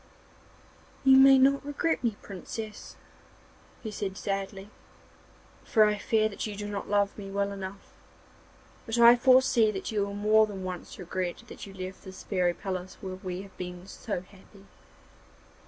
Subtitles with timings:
[1.03, 2.95] 'You may not regret me, Princess,'
[3.83, 4.71] he said sadly,
[5.63, 7.93] 'for I fear that you do not love me well enough;
[8.87, 12.55] but I foresee that you will more than once regret that you left this fairy
[12.55, 14.65] palace where we have been so happy.